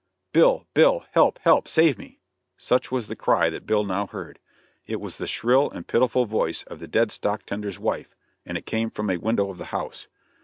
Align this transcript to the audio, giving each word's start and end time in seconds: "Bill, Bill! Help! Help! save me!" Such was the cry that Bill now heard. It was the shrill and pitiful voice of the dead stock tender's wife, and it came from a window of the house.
"Bill, 0.33 0.65
Bill! 0.73 1.05
Help! 1.11 1.37
Help! 1.43 1.67
save 1.67 1.95
me!" 1.99 2.17
Such 2.57 2.91
was 2.91 3.05
the 3.05 3.15
cry 3.15 3.51
that 3.51 3.67
Bill 3.67 3.83
now 3.83 4.07
heard. 4.07 4.39
It 4.87 4.99
was 4.99 5.17
the 5.17 5.27
shrill 5.27 5.69
and 5.69 5.85
pitiful 5.87 6.25
voice 6.25 6.63
of 6.63 6.79
the 6.79 6.87
dead 6.87 7.11
stock 7.11 7.45
tender's 7.45 7.77
wife, 7.77 8.15
and 8.43 8.57
it 8.57 8.65
came 8.65 8.89
from 8.89 9.11
a 9.11 9.17
window 9.17 9.51
of 9.51 9.59
the 9.59 9.65
house. 9.65 10.07